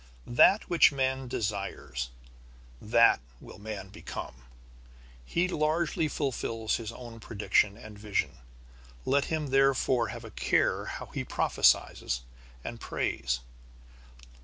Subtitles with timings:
[0.25, 2.09] That which man desires,
[2.81, 4.33] that will man become.
[5.23, 8.39] He largely fulfils his own prediction and vision.
[9.05, 12.21] Let him therefore have a care how he prophesies
[12.63, 13.41] and prays.